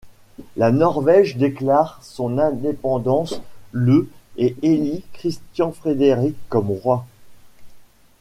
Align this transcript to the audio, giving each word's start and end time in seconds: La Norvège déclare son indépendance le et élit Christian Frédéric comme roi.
La 0.57 0.71
Norvège 0.71 1.37
déclare 1.37 1.99
son 2.01 2.39
indépendance 2.39 3.39
le 3.71 4.09
et 4.35 4.55
élit 4.63 5.03
Christian 5.13 5.71
Frédéric 5.71 6.35
comme 6.49 6.71
roi. 6.71 7.05